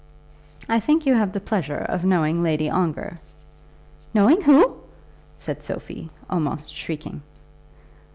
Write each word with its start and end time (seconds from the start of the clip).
"I 0.67 0.79
think 0.79 1.05
you 1.05 1.13
have 1.13 1.31
the 1.31 1.39
pleasure 1.39 1.77
of 1.77 2.03
knowing 2.03 2.41
Lady 2.41 2.67
Ongar?" 2.67 3.19
"Knowing 4.15 4.41
who?" 4.41 4.77
said 5.35 5.61
Sophie, 5.61 6.09
almost 6.27 6.73
shrieking. 6.73 7.21